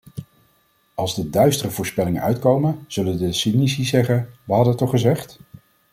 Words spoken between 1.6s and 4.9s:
voorspellingen uitkomen, zullen de cynici zeggen: we hadden het toch